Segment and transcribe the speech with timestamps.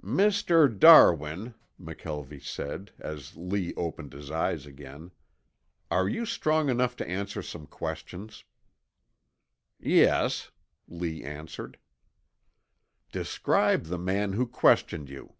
[0.00, 0.68] "Mr.
[0.78, 5.10] Darwin," McKelvie said, as Lee opened his eyes again,
[5.90, 8.44] "are you strong enough to answer some questions?"
[9.80, 10.52] "Yes,"
[10.86, 11.80] Lee answered.
[13.10, 15.34] "Describe the man who questioned you?"